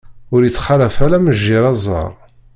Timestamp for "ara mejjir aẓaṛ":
1.05-2.11